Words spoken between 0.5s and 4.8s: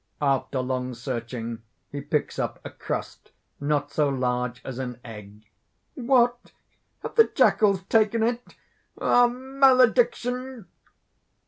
long searching, he picks up a crust not so large as